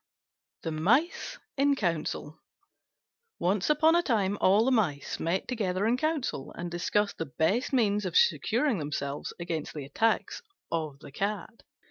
[0.63, 2.41] THE MICE IN COUNCIL
[3.37, 7.71] Once upon a time all the Mice met together in Council, and discussed the best
[7.71, 10.41] means of securing themselves against the attacks
[10.71, 11.61] of the cat.